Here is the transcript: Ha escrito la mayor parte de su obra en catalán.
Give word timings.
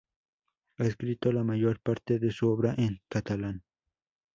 Ha 0.79 0.83
escrito 0.83 1.31
la 1.31 1.43
mayor 1.43 1.79
parte 1.79 2.17
de 2.17 2.31
su 2.31 2.49
obra 2.49 2.73
en 2.75 3.03
catalán. 3.07 3.61